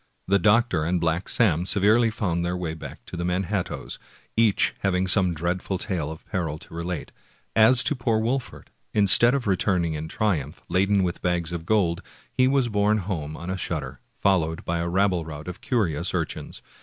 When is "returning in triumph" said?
9.45-10.63